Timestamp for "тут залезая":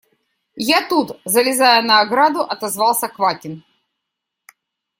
0.89-1.83